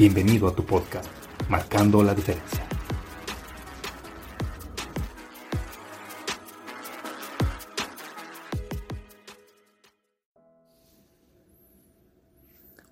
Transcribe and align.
Bienvenido 0.00 0.48
a 0.48 0.54
tu 0.54 0.64
podcast, 0.64 1.10
Marcando 1.50 2.02
la 2.02 2.14
Diferencia. 2.14 2.66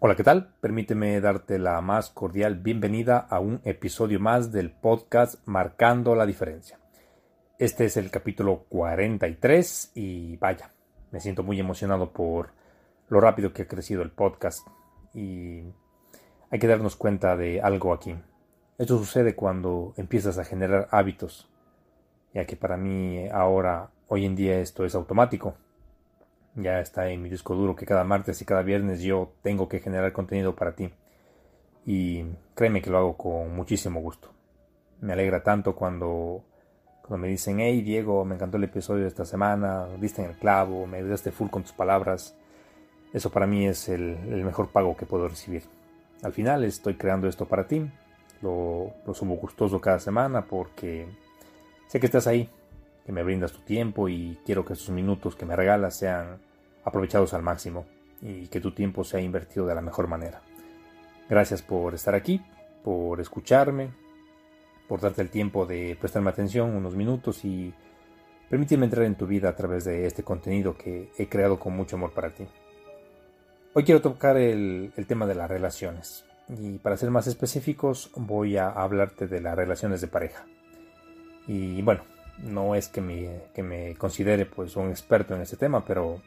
Hola, 0.01 0.17
¿qué 0.17 0.23
tal? 0.23 0.53
Permíteme 0.61 1.19
darte 1.23 1.59
la 1.59 1.81
más 1.81 2.11
cordial 2.11 2.57
bienvenida 2.57 3.17
a 3.17 3.41
un 3.41 3.63
episodio 3.65 4.21
más 4.21 4.53
del 4.53 4.71
podcast 4.71 5.37
Marcando 5.47 6.15
la 6.15 6.27
Diferencia. 6.27 6.79
Este 7.59 7.87
es 7.87 7.97
el 7.97 8.11
capítulo 8.11 8.67
43 8.69 9.93
y 9.95 10.37
vaya, 10.37 10.75
me 11.11 11.21
siento 11.21 11.43
muy 11.43 11.59
emocionado 11.59 12.13
por 12.13 12.51
lo 13.09 13.19
rápido 13.19 13.55
que 13.55 13.63
ha 13.63 13.67
crecido 13.67 14.03
el 14.03 14.11
podcast 14.11 14.69
y 15.15 15.63
hay 16.51 16.59
que 16.59 16.67
darnos 16.67 16.97
cuenta 16.97 17.37
de 17.37 17.61
algo 17.61 17.93
aquí. 17.93 18.15
Esto 18.79 18.99
sucede 18.99 19.35
cuando 19.35 19.93
empiezas 19.97 20.39
a 20.39 20.45
generar 20.45 20.89
hábitos, 20.91 21.49
ya 22.33 22.47
que 22.47 22.57
para 22.57 22.77
mí 22.77 23.29
ahora, 23.29 23.91
hoy 24.07 24.25
en 24.25 24.37
día 24.37 24.61
esto 24.61 24.85
es 24.85 24.95
automático. 24.95 25.55
Ya 26.55 26.81
está 26.81 27.09
en 27.09 27.23
mi 27.23 27.29
disco 27.29 27.55
duro 27.55 27.77
que 27.77 27.87
cada 27.87 28.05
martes 28.05 28.41
y 28.43 28.45
cada 28.45 28.63
viernes 28.63 29.01
yo 29.03 29.33
tengo 29.43 29.69
que 29.69 29.81
generar 29.81 30.13
contenido 30.13 30.55
para 30.55 30.75
ti. 30.75 30.93
Y 31.87 32.25
créeme 32.55 32.83
que 32.83 32.91
lo 32.91 32.99
hago 32.99 33.17
con 33.17 33.55
muchísimo 33.55 34.01
gusto. 34.01 34.31
Me 35.01 35.13
alegra 35.13 35.43
tanto 35.43 35.75
cuando, 35.77 36.45
cuando 37.01 37.19
me 37.19 37.29
dicen, 37.29 37.61
hey 37.61 37.83
Diego, 37.83 38.25
me 38.25 38.35
encantó 38.35 38.57
el 38.57 38.65
episodio 38.65 39.03
de 39.03 39.09
esta 39.09 39.25
semana, 39.25 39.87
diste 40.01 40.23
en 40.23 40.31
el 40.31 40.37
clavo, 40.37 40.87
me 40.87 40.99
ayudaste 40.99 41.31
full 41.31 41.49
con 41.49 41.63
tus 41.63 41.73
palabras. 41.73 42.37
Eso 43.13 43.31
para 43.31 43.47
mí 43.47 43.67
es 43.67 43.89
el, 43.89 44.19
mejor 44.45 44.69
pago 44.69 44.97
que 44.97 45.07
puedo 45.07 45.29
recibir. 45.29 45.63
Al 46.23 46.33
final 46.33 46.65
estoy 46.65 46.95
creando 46.95 47.29
esto 47.29 47.47
para 47.47 47.67
ti. 47.67 47.89
Lo, 48.43 48.93
lo 49.07 49.15
subo 49.15 49.35
gustoso 49.37 49.81
cada 49.81 49.99
semana 49.99 50.45
porque 50.47 51.07
sé 51.89 51.99
que 51.99 52.07
estás 52.07 52.27
ahí, 52.27 52.49
que 53.05 53.13
me 53.13 53.23
brindas 53.23 53.53
tu 53.53 53.61
tiempo 53.61 54.09
y 54.09 54.39
quiero 54.45 54.65
que 54.65 54.75
esos 54.75 54.91
minutos 54.91 55.35
que 55.35 55.47
me 55.47 55.57
regalas 55.57 55.97
sean 55.97 56.39
aprovechados 56.85 57.35
al 57.35 57.43
máximo 57.43 57.87
y 58.23 58.49
que 58.49 58.61
tu 58.61 58.73
tiempo 58.73 59.05
sea 59.05 59.21
invertido 59.21 59.67
de 59.67 59.75
la 59.75 59.81
mejor 59.81 60.09
manera. 60.09 60.43
Gracias 61.29 61.63
por 61.63 61.95
estar 61.95 62.15
aquí, 62.15 62.43
por 62.83 63.21
escucharme, 63.21 63.91
por 64.89 65.01
darte 65.01 65.23
el 65.23 65.31
tiempo 65.31 65.67
de 65.67 65.97
prestarme 66.01 66.31
atención 66.31 66.75
unos 66.75 66.95
minutos 66.97 67.45
y 67.45 67.75
permíteme 68.49 68.87
entrar 68.87 69.05
en 69.05 69.17
tu 69.17 69.27
vida 69.27 69.51
a 69.51 69.57
través 69.57 69.85
de 69.85 70.07
este 70.07 70.23
contenido 70.23 70.77
que 70.77 71.11
he 71.19 71.29
creado 71.29 71.59
con 71.59 71.77
mucho 71.77 71.97
amor 71.97 72.13
para 72.13 72.31
ti. 72.31 72.47
Hoy 73.79 73.85
quiero 73.85 74.03
tocar 74.03 74.37
el, 74.37 74.93
tema 75.07 75.25
de 75.25 75.37
las 75.37 75.49
relaciones 75.49 76.25
y 76.49 76.79
para 76.79 76.97
ser 76.97 77.13
más 77.13 77.29
específicos 77.29 78.11
voy 78.17 78.57
a 78.57 78.71
hablarte 78.71 79.29
de 79.29 79.41
las 79.41 79.55
relaciones 79.55 80.01
de 80.01 80.09
pareja. 80.09 80.45
Y 81.47 81.81
bueno, 81.83 82.01
no 82.39 82.75
es 82.75 82.89
que 82.89 83.01
me, 83.01 83.43
que 83.55 83.63
me 83.63 83.95
considere 83.95 84.47
pues 84.47 84.75
un 84.75 84.91
experto 84.91 85.37
en 85.37 85.43
este 85.43 85.57
tema, 85.57 85.85
pero 85.85 86.21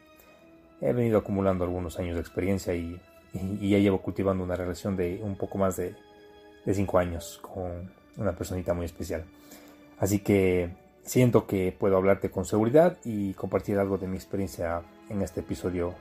he 0.80 0.94
venido 0.94 1.18
acumulando 1.18 1.66
algunos 1.66 2.00
años 2.00 2.16
de 2.16 2.22
experiencia 2.22 2.74
y, 2.74 2.98
ya 3.34 3.80
llevo 3.80 4.02
cultivando 4.02 4.46
una 4.46 4.56
relación 4.56 4.96
de 4.96 5.20
un 5.22 5.36
poco 5.36 5.58
más 5.58 5.76
de, 5.76 5.94
de 6.66 6.74
cinco 6.74 7.00
años 7.00 7.38
con 7.42 7.92
una 8.16 8.32
personita 8.32 8.74
muy 8.74 8.86
especial. 8.86 9.26
Así 10.00 10.20
que 10.20 10.70
siento 11.04 11.48
que 11.48 11.76
puedo 11.78 11.98
hablarte 11.98 12.32
con 12.32 12.46
seguridad 12.46 12.96
y 13.04 13.34
compartir 13.34 13.78
algo 13.78 13.98
de 13.98 14.08
mi 14.08 14.16
experiencia 14.16 14.84
en 15.10 15.22
este 15.22 15.42
episodio 15.42 15.96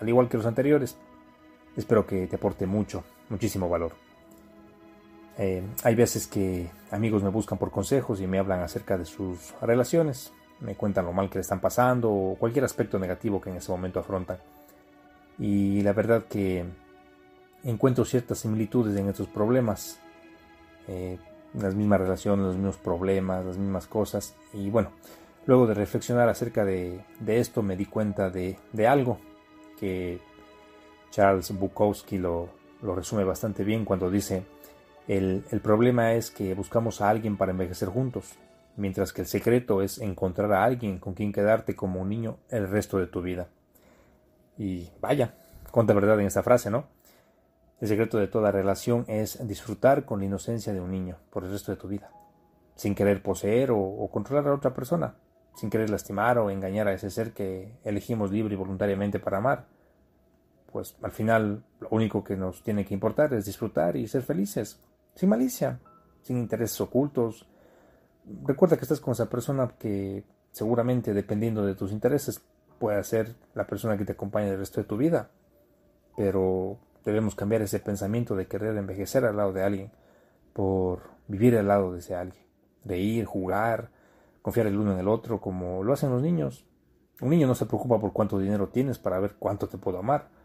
al 0.00 0.08
igual 0.08 0.28
que 0.28 0.36
los 0.36 0.46
anteriores, 0.46 0.96
espero 1.76 2.06
que 2.06 2.26
te 2.26 2.36
aporte 2.36 2.66
mucho, 2.66 3.04
muchísimo 3.28 3.68
valor. 3.68 3.92
Eh, 5.36 5.62
hay 5.82 5.94
veces 5.94 6.26
que 6.26 6.70
amigos 6.90 7.22
me 7.22 7.28
buscan 7.28 7.58
por 7.58 7.70
consejos 7.70 8.20
y 8.20 8.26
me 8.26 8.38
hablan 8.38 8.60
acerca 8.60 8.96
de 8.96 9.04
sus 9.04 9.54
relaciones, 9.60 10.32
me 10.60 10.76
cuentan 10.76 11.06
lo 11.06 11.12
mal 11.12 11.28
que 11.28 11.38
le 11.38 11.42
están 11.42 11.60
pasando 11.60 12.10
o 12.10 12.36
cualquier 12.36 12.64
aspecto 12.64 12.98
negativo 12.98 13.40
que 13.40 13.50
en 13.50 13.56
ese 13.56 13.72
momento 13.72 13.98
afrontan. 13.98 14.38
Y 15.38 15.82
la 15.82 15.92
verdad 15.92 16.24
que 16.26 16.64
encuentro 17.64 18.04
ciertas 18.04 18.38
similitudes 18.38 18.96
en 18.96 19.08
estos 19.08 19.26
problemas, 19.26 19.98
eh, 20.86 21.18
las 21.54 21.74
mismas 21.74 22.00
relaciones, 22.00 22.46
los 22.46 22.56
mismos 22.56 22.76
problemas, 22.76 23.44
las 23.44 23.58
mismas 23.58 23.88
cosas. 23.88 24.36
Y 24.52 24.70
bueno, 24.70 24.90
luego 25.46 25.66
de 25.66 25.74
reflexionar 25.74 26.28
acerca 26.28 26.64
de, 26.64 27.04
esto 27.26 27.62
me 27.62 27.76
di 27.76 27.86
cuenta 27.86 28.30
de 28.30 28.86
algo 28.86 29.18
que 29.84 30.18
Charles 31.10 31.52
Bukowski 31.52 32.16
lo, 32.16 32.48
resume 32.80 33.22
bastante 33.22 33.64
bien 33.64 33.84
cuando 33.84 34.10
dice, 34.10 34.46
el, 35.06 35.44
problema 35.62 36.14
es 36.14 36.30
que 36.30 36.54
buscamos 36.54 37.02
a 37.02 37.10
alguien 37.10 37.36
para 37.36 37.50
envejecer 37.50 37.90
juntos, 37.90 38.32
mientras 38.78 39.12
que 39.12 39.20
el 39.20 39.26
secreto 39.26 39.82
es 39.82 39.98
encontrar 39.98 40.54
a 40.54 40.64
alguien 40.64 40.98
con 40.98 41.12
quien 41.12 41.32
quedarte 41.32 41.76
como 41.76 42.00
un 42.00 42.08
niño 42.08 42.38
el 42.48 42.66
resto 42.66 42.96
de 42.96 43.06
tu 43.06 43.20
vida. 43.20 43.48
Y 44.56 44.88
vaya, 45.02 45.34
cuánta 45.70 45.92
verdad 45.92 46.18
en 46.18 46.28
esta 46.28 46.42
frase, 46.42 46.70
¿no? 46.70 46.86
El 47.78 47.88
secreto 47.88 48.16
de 48.16 48.28
toda 48.28 48.52
relación 48.52 49.04
es 49.06 49.46
disfrutar 49.46 50.06
con 50.06 50.20
la 50.20 50.24
inocencia 50.24 50.72
de 50.72 50.80
un 50.80 50.92
niño 50.92 51.18
por 51.28 51.44
el 51.44 51.50
resto 51.50 51.72
de 51.72 51.76
tu 51.76 51.88
vida, 51.88 52.10
sin 52.74 52.94
querer 52.94 53.22
poseer 53.22 53.70
o 53.70 54.08
controlar 54.10 54.48
a 54.48 54.54
otra 54.54 54.72
persona, 54.72 55.16
sin 55.56 55.68
querer 55.68 55.90
lastimar 55.90 56.38
o 56.38 56.50
engañar 56.50 56.88
a 56.88 56.94
ese 56.94 57.10
ser 57.10 57.34
que 57.34 57.76
elegimos 57.84 58.30
libre 58.30 58.54
y 58.54 58.56
voluntariamente 58.56 59.18
para 59.18 59.36
amar. 59.36 59.73
Pues 60.74 60.96
al 61.02 61.12
final 61.12 61.62
lo 61.78 61.88
único 61.92 62.24
que 62.24 62.36
nos 62.36 62.64
tiene 62.64 62.84
que 62.84 62.94
importar 62.94 63.32
es 63.32 63.44
disfrutar 63.44 63.94
y 63.94 64.08
ser 64.08 64.22
felices, 64.22 64.80
sin 65.14 65.28
malicia, 65.28 65.78
sin 66.22 66.36
intereses 66.36 66.80
ocultos. 66.80 67.48
Recuerda 68.42 68.76
que 68.76 68.82
estás 68.82 68.98
con 68.98 69.12
esa 69.12 69.30
persona 69.30 69.68
que 69.78 70.24
seguramente 70.50 71.14
dependiendo 71.14 71.64
de 71.64 71.76
tus 71.76 71.92
intereses 71.92 72.42
puede 72.80 73.04
ser 73.04 73.36
la 73.54 73.68
persona 73.68 73.96
que 73.96 74.04
te 74.04 74.14
acompañe 74.14 74.48
el 74.48 74.58
resto 74.58 74.80
de 74.80 74.88
tu 74.88 74.96
vida. 74.96 75.30
Pero 76.16 76.76
debemos 77.04 77.36
cambiar 77.36 77.62
ese 77.62 77.78
pensamiento 77.78 78.34
de 78.34 78.48
querer 78.48 78.76
envejecer 78.76 79.24
al 79.24 79.36
lado 79.36 79.52
de 79.52 79.62
alguien 79.62 79.92
por 80.54 81.02
vivir 81.28 81.56
al 81.56 81.68
lado 81.68 81.92
de 81.92 82.00
ese 82.00 82.16
alguien, 82.16 82.42
reír, 82.84 83.26
jugar, 83.26 83.90
confiar 84.42 84.66
el 84.66 84.76
uno 84.76 84.94
en 84.94 84.98
el 84.98 85.06
otro 85.06 85.40
como 85.40 85.84
lo 85.84 85.92
hacen 85.92 86.10
los 86.10 86.20
niños. 86.20 86.66
Un 87.20 87.30
niño 87.30 87.46
no 87.46 87.54
se 87.54 87.66
preocupa 87.66 88.00
por 88.00 88.12
cuánto 88.12 88.40
dinero 88.40 88.70
tienes 88.70 88.98
para 88.98 89.20
ver 89.20 89.36
cuánto 89.38 89.68
te 89.68 89.78
puedo 89.78 89.98
amar. 90.00 90.42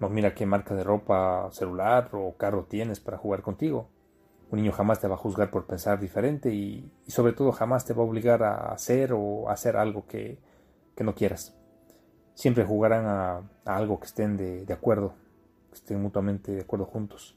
No 0.00 0.08
mira 0.08 0.34
qué 0.34 0.46
marca 0.46 0.74
de 0.74 0.84
ropa, 0.84 1.48
celular 1.52 2.10
o 2.12 2.36
carro 2.36 2.64
tienes 2.64 3.00
para 3.00 3.18
jugar 3.18 3.42
contigo. 3.42 3.88
Un 4.50 4.58
niño 4.58 4.72
jamás 4.72 5.00
te 5.00 5.08
va 5.08 5.14
a 5.14 5.18
juzgar 5.18 5.50
por 5.50 5.66
pensar 5.66 6.00
diferente 6.00 6.52
y, 6.52 6.90
sobre 7.06 7.32
todo 7.32 7.52
jamás 7.52 7.84
te 7.84 7.94
va 7.94 8.02
a 8.02 8.06
obligar 8.06 8.42
a 8.42 8.72
hacer 8.72 9.12
o 9.14 9.48
hacer 9.48 9.76
algo 9.76 10.06
que, 10.06 10.38
no 11.00 11.14
quieras. 11.14 11.56
Siempre 12.34 12.64
jugarán 12.64 13.06
a, 13.06 13.42
algo 13.64 13.98
que 13.98 14.06
estén 14.06 14.36
de, 14.36 14.64
de, 14.64 14.72
acuerdo, 14.72 15.14
que 15.70 15.76
estén 15.76 16.00
mutuamente 16.00 16.52
de 16.52 16.60
acuerdo 16.60 16.84
juntos. 16.86 17.36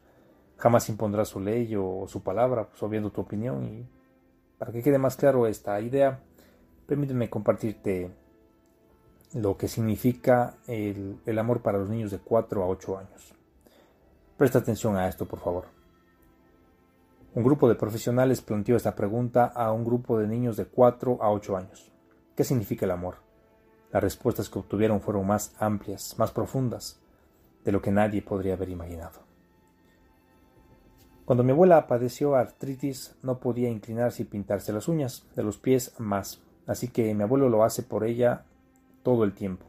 Jamás 0.57 0.87
impondrá 0.89 1.25
su 1.25 1.39
ley 1.39 1.75
o 1.75 2.05
su 2.07 2.21
palabra, 2.21 2.67
pues, 2.67 2.79
tu 3.11 3.21
opinión 3.21 3.63
y 3.63 3.87
para 4.57 4.71
que 4.71 4.81
quede 4.81 4.97
más 4.97 5.15
claro 5.15 5.47
esta 5.47 5.79
idea, 5.81 6.19
permíteme 6.87 7.29
compartirte 7.29 8.11
lo 9.35 9.57
que 9.57 9.67
significa 9.67 10.55
el, 10.65 11.19
amor 11.37 11.61
para 11.61 11.77
los 11.77 11.89
niños 11.89 12.09
de 12.09 12.19
4 12.19 12.63
a 12.63 12.67
8 12.67 12.97
años. 12.97 13.33
Presta 14.37 14.59
atención 14.59 14.95
a 14.95 15.09
esto, 15.09 15.25
por 15.25 15.39
favor. 15.39 15.65
Un 17.33 17.43
grupo 17.43 17.67
de 17.67 17.75
profesionales 17.75 18.39
planteó 18.39 18.77
esta 18.77 18.95
pregunta 18.95 19.45
a 19.47 19.73
un 19.73 19.83
grupo 19.83 20.17
de 20.17 20.27
niños 20.27 20.55
de 20.55 20.65
4 20.65 21.17
a 21.21 21.29
8 21.31 21.57
años. 21.57 21.91
¿Qué 22.33 22.45
significa 22.45 22.85
el 22.85 22.91
amor? 22.91 23.17
Las 23.91 24.01
respuestas 24.01 24.49
que 24.49 24.59
obtuvieron 24.59 25.01
fueron 25.01 25.27
más 25.27 25.53
amplias, 25.59 26.17
más 26.17 26.31
profundas, 26.31 27.01
de 27.65 27.73
lo 27.73 27.81
que 27.81 27.91
nadie 27.91 28.21
podría 28.21 28.53
haber 28.53 28.69
imaginado. 28.69 29.19
Cuando 31.25 31.43
mi 31.43 31.51
abuela 31.51 31.87
padeció 31.87 32.35
artritis, 32.35 33.17
no 33.21 33.39
podía 33.39 33.69
inclinarse 33.69 34.21
y 34.21 34.25
pintarse 34.25 34.71
las 34.71 34.87
uñas, 34.87 35.27
de 35.35 35.43
los 35.43 35.57
pies 35.57 35.93
más, 35.97 36.41
así 36.67 36.87
que 36.87 37.13
mi 37.13 37.23
abuelo 37.23 37.49
lo 37.49 37.65
hace 37.65 37.83
por 37.83 38.05
ella 38.05 38.45
todo 39.05 39.23
el 39.23 39.35
tiempo, 39.35 39.67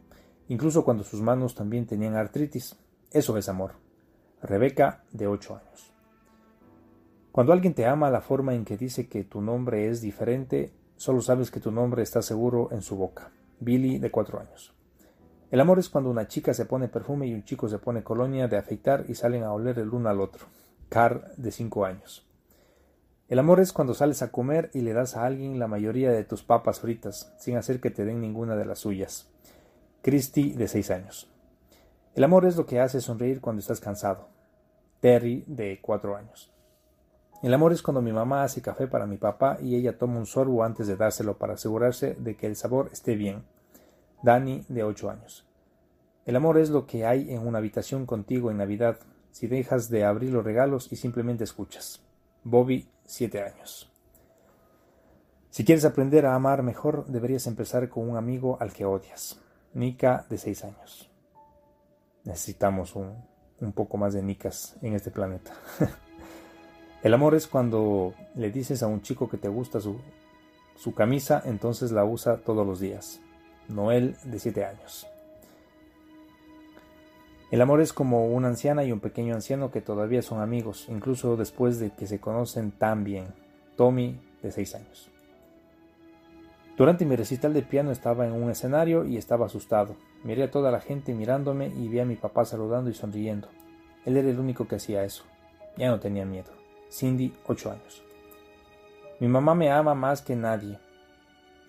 incluso 0.49 0.83
cuando 0.83 1.05
sus 1.05 1.21
manos 1.21 1.55
también 1.55 1.87
tenían 1.87 2.17
artritis. 2.17 2.75
Eso 3.12 3.37
es 3.37 3.50
amor. 3.50 3.73
Rebeca, 4.41 5.05
de 5.12 5.27
8 5.27 5.56
años. 5.56 5.93
Cuando 7.33 7.53
alguien 7.53 7.75
te 7.75 7.85
ama 7.85 8.11
la 8.11 8.23
forma 8.23 8.55
en 8.55 8.65
que 8.65 8.79
dice 8.79 9.11
que 9.11 9.25
tu 9.25 9.43
nombre 9.43 9.91
es 9.91 10.00
diferente, 10.00 10.73
solo 10.97 11.21
sabes 11.21 11.50
que 11.50 11.61
tu 11.61 11.71
nombre 11.71 12.03
está 12.03 12.23
seguro 12.23 12.71
en 12.73 12.81
su 12.81 12.97
boca. 12.97 13.31
Billy, 13.61 13.99
de 13.99 14.11
4 14.11 14.41
años. 14.41 14.75
El 15.50 15.61
amor 15.61 15.79
es 15.79 15.91
cuando 15.91 16.09
una 16.09 16.27
chica 16.27 16.55
se 16.55 16.65
pone 16.65 16.88
perfume 16.88 17.27
y 17.27 17.35
un 17.35 17.44
chico 17.44 17.69
se 17.69 17.79
pone 17.79 18.03
colonia 18.03 18.49
de 18.49 18.56
afeitar 18.56 19.05
y 19.06 19.15
salen 19.15 19.43
a 19.43 19.53
oler 19.53 19.79
el 19.79 19.91
uno 19.91 20.09
al 20.09 20.21
otro. 20.23 20.47
Car, 20.88 21.33
de 21.37 21.50
5 21.53 21.85
años. 21.85 22.25
El 23.28 23.40
amor 23.40 23.58
es 23.58 23.73
cuando 23.73 23.93
sales 23.93 24.23
a 24.23 24.31
comer 24.31 24.70
y 24.73 24.82
le 24.82 24.93
das 24.93 25.17
a 25.17 25.26
alguien 25.26 25.58
la 25.58 25.67
mayoría 25.67 26.12
de 26.12 26.23
tus 26.23 26.44
papas 26.44 26.78
fritas, 26.78 27.34
sin 27.38 27.56
hacer 27.56 27.81
que 27.81 27.90
te 27.90 28.05
den 28.05 28.20
ninguna 28.20 28.55
de 28.55 28.64
las 28.64 28.78
suyas. 28.78 29.26
Christy, 30.02 30.52
de 30.52 30.69
6 30.69 30.90
años. 30.93 31.28
El 32.14 32.23
amor 32.23 32.46
es 32.46 32.56
lo 32.56 32.67
que 32.67 32.78
hace 32.78 33.00
sonreír 33.00 33.40
cuando 33.40 33.58
estás 33.58 33.81
cansado. 33.81 34.28
Terry, 35.00 35.43
de 35.49 35.81
4 35.82 36.17
años. 36.17 36.52
El 37.43 37.52
amor 37.52 37.73
es 37.73 37.82
cuando 37.82 38.00
mi 38.00 38.12
mamá 38.12 38.44
hace 38.44 38.62
café 38.62 38.87
para 38.87 39.06
mi 39.06 39.17
papá 39.17 39.58
y 39.61 39.75
ella 39.75 39.99
toma 39.99 40.19
un 40.19 40.26
sorbo 40.26 40.62
antes 40.62 40.87
de 40.87 40.96
dárselo 40.96 41.37
para 41.37 41.55
asegurarse 41.55 42.14
de 42.14 42.37
que 42.37 42.46
el 42.46 42.55
sabor 42.55 42.90
esté 42.93 43.17
bien. 43.17 43.43
Dani, 44.23 44.64
de 44.69 44.84
8 44.84 45.11
años. 45.11 45.44
El 46.26 46.37
amor 46.37 46.58
es 46.58 46.70
lo 46.70 46.87
que 46.87 47.05
hay 47.05 47.34
en 47.34 47.44
una 47.44 47.58
habitación 47.58 48.06
contigo 48.06 48.52
en 48.52 48.58
Navidad, 48.58 48.99
si 49.32 49.49
dejas 49.49 49.90
de 49.90 50.05
abrir 50.05 50.31
los 50.31 50.44
regalos 50.44 50.93
y 50.93 50.96
simplemente 50.96 51.43
escuchas. 51.43 52.00
Bobby, 52.44 52.88
7 53.06 53.43
años. 53.43 53.91
Si 55.50 55.64
quieres 55.64 55.85
aprender 55.85 56.26
a 56.26 56.35
amar 56.35 56.62
mejor, 56.62 57.06
deberías 57.06 57.47
empezar 57.47 57.88
con 57.88 58.08
un 58.08 58.17
amigo 58.17 58.58
al 58.61 58.73
que 58.73 58.85
odias. 58.85 59.41
Nika, 59.73 60.26
de 60.29 60.38
6 60.38 60.64
años. 60.64 61.11
Necesitamos 62.25 62.94
un, 62.94 63.25
un 63.61 63.73
poco 63.73 63.97
más 63.97 64.12
de 64.12 64.23
Nikas 64.23 64.76
en 64.82 64.94
este 64.94 65.11
planeta. 65.11 65.53
El 67.03 67.14
amor 67.14 67.35
es 67.35 67.47
cuando 67.47 68.14
le 68.35 68.50
dices 68.50 68.82
a 68.82 68.87
un 68.87 69.03
chico 69.03 69.29
que 69.29 69.38
te 69.38 69.49
gusta 69.49 69.81
su, 69.81 69.99
su 70.76 70.94
camisa, 70.94 71.43
entonces 71.44 71.93
la 71.93 72.05
usa 72.05 72.38
todos 72.38 72.67
los 72.67 72.81
días. 72.81 73.20
Noel, 73.69 74.17
de 74.25 74.38
7 74.38 74.64
años. 74.64 75.06
El 77.50 77.60
amor 77.60 77.81
es 77.81 77.93
como 77.93 78.26
una 78.26 78.48
anciana 78.48 78.82
y 78.82 78.90
un 78.90 78.98
pequeño 78.98 79.34
anciano 79.34 79.70
que 79.70 79.81
todavía 79.81 80.20
son 80.20 80.40
amigos, 80.40 80.87
incluso 80.88 81.37
después 81.37 81.78
de 81.78 81.90
que 81.90 82.08
se 82.08 82.19
conocen 82.19 82.72
tan 82.72 83.04
bien. 83.04 83.26
Tommy, 83.76 84.19
de 84.43 84.50
6 84.50 84.75
años. 84.75 85.10
Durante 86.76 87.06
mi 87.06 87.14
recital 87.14 87.54
de 87.54 87.62
piano 87.62 87.93
estaba 87.93 88.26
en 88.26 88.32
un 88.32 88.50
escenario 88.50 89.04
y 89.04 89.16
estaba 89.16 89.46
asustado. 89.46 89.96
Miré 90.25 90.43
a 90.43 90.50
toda 90.50 90.72
la 90.72 90.81
gente 90.81 91.14
mirándome 91.14 91.69
y 91.69 91.88
vi 91.88 92.00
a 92.00 92.04
mi 92.04 92.16
papá 92.16 92.44
saludando 92.44 92.90
y 92.90 92.94
sonriendo. 92.94 93.49
Él 94.04 94.16
era 94.16 94.28
el 94.28 94.40
único 94.40 94.66
que 94.66 94.76
hacía 94.76 95.04
eso. 95.04 95.25
Ya 95.76 95.88
no 95.88 96.00
tenía 96.00 96.25
miedo. 96.25 96.52
Cindy, 96.90 97.32
8 97.46 97.70
años. 97.70 98.02
Mi 99.20 99.28
mamá 99.28 99.54
me 99.54 99.70
ama 99.70 99.94
más 99.94 100.20
que 100.20 100.34
nadie. 100.34 100.78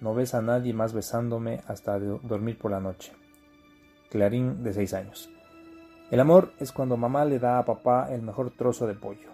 No 0.02 0.16
ves 0.16 0.34
a 0.34 0.42
nadie 0.42 0.74
más 0.74 0.94
besándome 0.94 1.62
hasta 1.68 2.00
dormir 2.00 2.58
por 2.58 2.72
la 2.72 2.80
noche. 2.80 3.14
Clarín, 4.10 4.64
de 4.64 4.74
6 4.74 4.94
años. 4.94 5.30
El 6.10 6.22
amor 6.22 6.54
es 6.60 6.72
cuando 6.72 6.96
mamá 6.96 7.26
le 7.26 7.38
da 7.38 7.60
a 7.60 7.66
papá 7.66 8.08
el 8.14 8.22
mejor 8.22 8.52
trozo 8.52 8.88
de 8.88 8.94
pollo. 8.94 9.30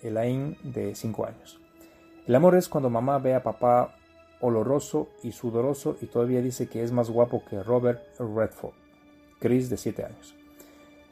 Elaine, 0.00 0.56
de 0.62 0.94
5 0.94 1.26
años. 1.26 1.60
El 2.26 2.34
amor 2.34 2.54
es 2.54 2.68
cuando 2.70 2.88
mamá 2.88 3.18
ve 3.18 3.34
a 3.34 3.42
papá 3.42 3.94
oloroso 4.40 5.10
y 5.22 5.32
sudoroso 5.32 5.98
y 6.00 6.06
todavía 6.06 6.40
dice 6.40 6.66
que 6.66 6.82
es 6.82 6.92
más 6.92 7.10
guapo 7.10 7.42
que 7.44 7.62
Robert 7.62 8.00
Redford. 8.18 8.72
Chris, 9.38 9.68
de 9.68 9.76
7 9.76 10.04
años. 10.06 10.34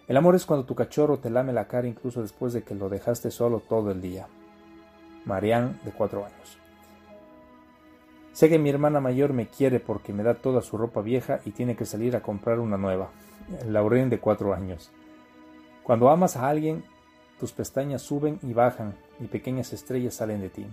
El 0.08 0.16
amor 0.16 0.34
es 0.34 0.46
cuando 0.46 0.64
tu 0.64 0.75
cachorro 0.75 1.19
te 1.19 1.28
lame 1.28 1.52
la 1.52 1.69
cara 1.69 1.87
incluso 1.87 2.22
después 2.22 2.54
de 2.54 2.62
que 2.62 2.75
lo 2.75 2.88
dejaste 2.88 3.31
solo 3.31 3.60
todo 3.60 3.90
el 3.90 4.00
día. 4.00 4.28
Marianne, 5.26 5.78
de 5.84 5.90
4 5.90 6.25
años. 6.25 6.58
Sé 8.36 8.50
que 8.50 8.58
mi 8.58 8.68
hermana 8.68 9.00
mayor 9.00 9.32
me 9.32 9.46
quiere 9.46 9.80
porque 9.80 10.12
me 10.12 10.22
da 10.22 10.34
toda 10.34 10.60
su 10.60 10.76
ropa 10.76 11.00
vieja 11.00 11.40
y 11.46 11.52
tiene 11.52 11.74
que 11.74 11.86
salir 11.86 12.14
a 12.14 12.20
comprar 12.20 12.60
una 12.60 12.76
nueva. 12.76 13.08
Lauren 13.66 14.10
de 14.10 14.20
cuatro 14.20 14.52
años. 14.52 14.90
Cuando 15.82 16.10
amas 16.10 16.36
a 16.36 16.46
alguien, 16.46 16.84
tus 17.40 17.52
pestañas 17.52 18.02
suben 18.02 18.38
y 18.42 18.52
bajan 18.52 18.94
y 19.20 19.24
pequeñas 19.24 19.72
estrellas 19.72 20.16
salen 20.16 20.42
de 20.42 20.50
ti. 20.50 20.66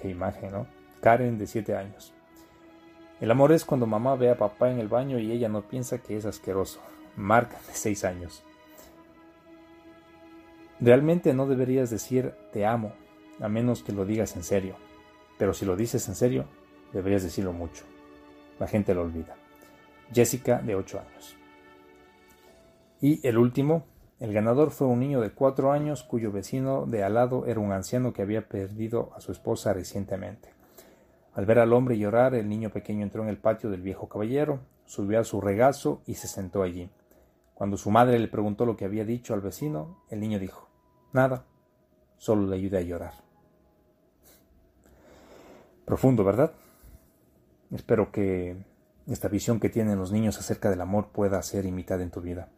Qué 0.00 0.08
imagen, 0.08 0.50
¿no? 0.50 0.66
Karen 1.00 1.38
de 1.38 1.46
siete 1.46 1.76
años. 1.76 2.12
El 3.20 3.30
amor 3.30 3.52
es 3.52 3.64
cuando 3.64 3.86
mamá 3.86 4.16
ve 4.16 4.28
a 4.28 4.36
papá 4.36 4.72
en 4.72 4.80
el 4.80 4.88
baño 4.88 5.20
y 5.20 5.30
ella 5.30 5.48
no 5.48 5.62
piensa 5.62 5.98
que 5.98 6.16
es 6.16 6.26
asqueroso. 6.26 6.80
Mark 7.14 7.50
de 7.68 7.74
seis 7.74 8.04
años. 8.04 8.42
Realmente 10.80 11.32
no 11.32 11.46
deberías 11.46 11.90
decir 11.90 12.34
te 12.52 12.66
amo, 12.66 12.92
a 13.40 13.48
menos 13.48 13.84
que 13.84 13.92
lo 13.92 14.04
digas 14.04 14.34
en 14.34 14.42
serio. 14.42 14.74
Pero 15.38 15.54
si 15.54 15.64
lo 15.64 15.76
dices 15.76 16.08
en 16.08 16.14
serio, 16.14 16.44
deberías 16.92 17.22
decirlo 17.22 17.52
mucho. 17.52 17.84
La 18.58 18.66
gente 18.66 18.94
lo 18.94 19.02
olvida. 19.02 19.36
Jessica, 20.12 20.60
de 20.60 20.74
8 20.74 21.00
años. 21.00 21.36
Y 23.00 23.26
el 23.26 23.38
último, 23.38 23.84
el 24.20 24.32
ganador 24.32 24.70
fue 24.70 24.86
un 24.86 25.00
niño 25.00 25.20
de 25.20 25.30
4 25.30 25.72
años 25.72 26.04
cuyo 26.04 26.30
vecino 26.30 26.86
de 26.86 27.02
al 27.02 27.14
lado 27.14 27.46
era 27.46 27.60
un 27.60 27.72
anciano 27.72 28.12
que 28.12 28.22
había 28.22 28.48
perdido 28.48 29.10
a 29.16 29.20
su 29.20 29.32
esposa 29.32 29.72
recientemente. 29.72 30.50
Al 31.34 31.46
ver 31.46 31.58
al 31.58 31.72
hombre 31.72 31.98
llorar, 31.98 32.34
el 32.34 32.48
niño 32.48 32.70
pequeño 32.70 33.02
entró 33.02 33.22
en 33.22 33.30
el 33.30 33.38
patio 33.38 33.70
del 33.70 33.80
viejo 33.80 34.08
caballero, 34.08 34.60
subió 34.84 35.18
a 35.18 35.24
su 35.24 35.40
regazo 35.40 36.02
y 36.06 36.14
se 36.14 36.28
sentó 36.28 36.62
allí. 36.62 36.90
Cuando 37.54 37.76
su 37.76 37.90
madre 37.90 38.18
le 38.18 38.28
preguntó 38.28 38.66
lo 38.66 38.76
que 38.76 38.84
había 38.84 39.04
dicho 39.04 39.32
al 39.32 39.40
vecino, 39.40 40.04
el 40.10 40.20
niño 40.20 40.38
dijo 40.38 40.68
Nada, 41.12 41.46
solo 42.18 42.46
le 42.46 42.56
ayudé 42.56 42.78
a 42.78 42.82
llorar. 42.82 43.14
Profundo, 45.84 46.24
¿verdad? 46.24 46.52
Espero 47.72 48.12
que 48.12 48.56
esta 49.06 49.28
visión 49.28 49.58
que 49.58 49.68
tienen 49.68 49.98
los 49.98 50.12
niños 50.12 50.38
acerca 50.38 50.70
del 50.70 50.80
amor 50.80 51.08
pueda 51.08 51.42
ser 51.42 51.66
imitada 51.66 52.02
en 52.02 52.10
tu 52.10 52.20
vida. 52.20 52.48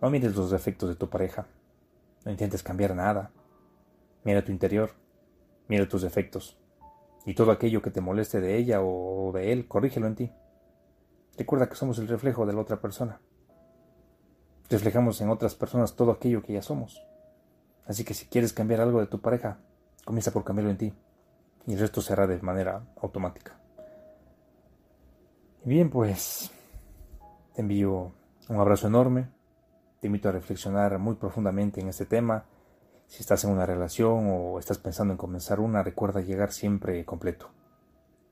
No 0.00 0.10
mires 0.10 0.34
los 0.34 0.50
defectos 0.50 0.88
de 0.88 0.96
tu 0.96 1.08
pareja. 1.08 1.46
No 2.24 2.32
intentes 2.32 2.62
cambiar 2.62 2.94
nada. 2.94 3.30
Mira 4.24 4.44
tu 4.44 4.50
interior. 4.50 4.90
Mira 5.68 5.88
tus 5.88 6.02
defectos. 6.02 6.58
Y 7.24 7.34
todo 7.34 7.52
aquello 7.52 7.82
que 7.82 7.92
te 7.92 8.00
moleste 8.00 8.40
de 8.40 8.56
ella 8.56 8.80
o 8.82 9.30
de 9.32 9.52
él, 9.52 9.68
corrígelo 9.68 10.08
en 10.08 10.16
ti. 10.16 10.32
Recuerda 11.38 11.68
que 11.68 11.76
somos 11.76 11.98
el 11.98 12.08
reflejo 12.08 12.44
de 12.46 12.52
la 12.52 12.60
otra 12.60 12.80
persona. 12.80 13.20
Reflejamos 14.68 15.20
en 15.20 15.30
otras 15.30 15.54
personas 15.54 15.94
todo 15.94 16.10
aquello 16.10 16.42
que 16.42 16.54
ya 16.54 16.62
somos. 16.62 17.00
Así 17.86 18.04
que 18.04 18.14
si 18.14 18.26
quieres 18.26 18.52
cambiar 18.52 18.80
algo 18.80 19.00
de 19.00 19.06
tu 19.06 19.20
pareja, 19.20 19.58
comienza 20.04 20.32
por 20.32 20.44
cambiarlo 20.44 20.70
en 20.70 20.78
ti. 20.78 20.94
Y 21.66 21.74
el 21.74 21.78
resto 21.78 22.00
se 22.00 22.12
hará 22.12 22.26
de 22.26 22.40
manera 22.42 22.82
automática. 23.00 23.58
Bien, 25.64 25.90
pues 25.90 26.50
te 27.54 27.60
envío 27.60 28.12
un 28.48 28.60
abrazo 28.60 28.88
enorme. 28.88 29.28
Te 30.00 30.08
invito 30.08 30.28
a 30.28 30.32
reflexionar 30.32 30.98
muy 30.98 31.14
profundamente 31.14 31.80
en 31.80 31.88
este 31.88 32.06
tema. 32.06 32.46
Si 33.06 33.20
estás 33.20 33.44
en 33.44 33.50
una 33.50 33.66
relación 33.66 34.28
o 34.30 34.58
estás 34.58 34.78
pensando 34.78 35.12
en 35.12 35.18
comenzar 35.18 35.60
una, 35.60 35.82
recuerda 35.82 36.20
llegar 36.20 36.52
siempre 36.52 37.04
completo. 37.04 37.50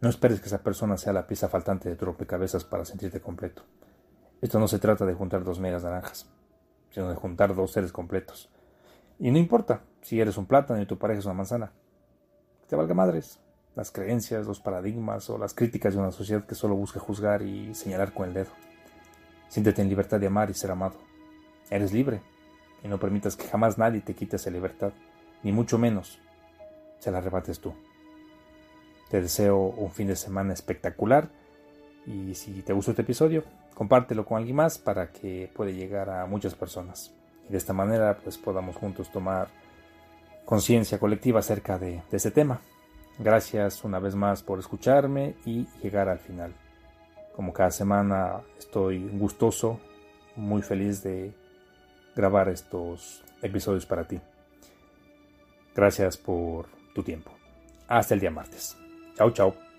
No 0.00 0.08
esperes 0.08 0.40
que 0.40 0.46
esa 0.46 0.62
persona 0.62 0.96
sea 0.96 1.12
la 1.12 1.26
pieza 1.26 1.48
faltante 1.48 1.88
de 1.88 1.96
tu 1.96 2.06
rompecabezas 2.06 2.64
para 2.64 2.84
sentirte 2.84 3.20
completo. 3.20 3.62
Esto 4.40 4.58
no 4.58 4.66
se 4.66 4.78
trata 4.78 5.04
de 5.04 5.14
juntar 5.14 5.44
dos 5.44 5.60
medias 5.60 5.84
naranjas, 5.84 6.28
sino 6.90 7.10
de 7.10 7.14
juntar 7.14 7.54
dos 7.54 7.72
seres 7.72 7.92
completos. 7.92 8.50
Y 9.18 9.30
no 9.30 9.38
importa 9.38 9.82
si 10.00 10.18
eres 10.18 10.38
un 10.38 10.46
plátano 10.46 10.80
y 10.80 10.86
tu 10.86 10.98
pareja 10.98 11.20
es 11.20 11.26
una 11.26 11.34
manzana. 11.34 11.72
Te 12.70 12.76
valga 12.76 12.94
madres 12.94 13.40
las 13.74 13.90
creencias, 13.90 14.46
los 14.46 14.60
paradigmas 14.60 15.28
o 15.28 15.38
las 15.38 15.54
críticas 15.54 15.94
de 15.94 16.00
una 16.00 16.12
sociedad 16.12 16.44
que 16.46 16.54
solo 16.54 16.76
busca 16.76 17.00
juzgar 17.00 17.42
y 17.42 17.74
señalar 17.74 18.12
con 18.12 18.28
el 18.28 18.34
dedo. 18.34 18.50
Siéntete 19.48 19.82
en 19.82 19.88
libertad 19.88 20.20
de 20.20 20.26
amar 20.28 20.50
y 20.50 20.54
ser 20.54 20.70
amado. 20.70 20.94
Eres 21.68 21.92
libre 21.92 22.20
y 22.84 22.88
no 22.88 22.98
permitas 22.98 23.36
que 23.36 23.48
jamás 23.48 23.78
nadie 23.78 24.00
te 24.00 24.14
quite 24.14 24.36
esa 24.36 24.50
libertad, 24.50 24.92
ni 25.42 25.50
mucho 25.52 25.78
menos 25.78 26.18
se 26.98 27.10
la 27.10 27.18
arrebates 27.18 27.60
tú. 27.60 27.74
Te 29.08 29.20
deseo 29.20 29.58
un 29.58 29.90
fin 29.90 30.06
de 30.06 30.16
semana 30.16 30.52
espectacular 30.52 31.28
y 32.06 32.34
si 32.34 32.62
te 32.62 32.72
gustó 32.72 32.92
este 32.92 33.02
episodio, 33.02 33.44
compártelo 33.74 34.24
con 34.24 34.38
alguien 34.38 34.56
más 34.56 34.78
para 34.78 35.10
que 35.10 35.50
pueda 35.54 35.72
llegar 35.72 36.08
a 36.10 36.26
muchas 36.26 36.54
personas. 36.54 37.12
Y 37.48 37.52
de 37.52 37.58
esta 37.58 37.72
manera 37.72 38.18
pues 38.22 38.38
podamos 38.38 38.76
juntos 38.76 39.10
tomar 39.10 39.48
conciencia 40.44 40.98
colectiva 40.98 41.40
acerca 41.40 41.78
de, 41.78 42.02
de 42.10 42.16
este 42.16 42.30
tema. 42.30 42.60
Gracias 43.18 43.84
una 43.84 43.98
vez 43.98 44.14
más 44.14 44.42
por 44.42 44.58
escucharme 44.58 45.36
y 45.44 45.66
llegar 45.82 46.08
al 46.08 46.18
final. 46.18 46.54
Como 47.34 47.52
cada 47.52 47.70
semana 47.70 48.40
estoy 48.58 49.08
gustoso, 49.08 49.78
muy 50.36 50.62
feliz 50.62 51.02
de 51.02 51.32
grabar 52.14 52.48
estos 52.48 53.22
episodios 53.42 53.86
para 53.86 54.06
ti. 54.06 54.20
Gracias 55.74 56.16
por 56.16 56.66
tu 56.94 57.02
tiempo. 57.02 57.30
Hasta 57.88 58.14
el 58.14 58.20
día 58.20 58.30
martes. 58.30 58.76
Chao, 59.16 59.30
chao. 59.30 59.69